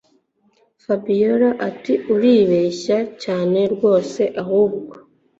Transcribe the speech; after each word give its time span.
Fabiora 0.83 1.49
atiuribeshya 1.67 2.97
cyane 3.23 3.59
rwose 3.73 4.21
ahubwo 4.43 4.93